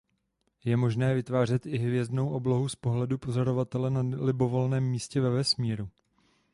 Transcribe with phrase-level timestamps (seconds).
[0.65, 5.89] Je možné vytvářet i hvězdnou oblohu z pohledu pozorovatele na libovolném místě ve vesmíru.